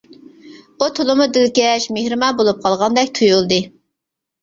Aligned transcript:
ئۇ 0.77 0.87
تولىمۇ 1.01 1.27
دىلكەش، 1.35 1.87
مېھرىبان 1.99 2.43
بولۇپ 2.43 2.67
قالغاندەك 2.67 3.17
تۇيۇلدى. 3.23 3.65